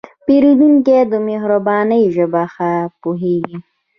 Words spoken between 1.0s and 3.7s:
د مهربانۍ ژبه ښه پوهېږي.